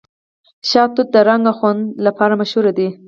[0.69, 2.87] شاه توت د رنګ او خوند لپاره مشهور دی.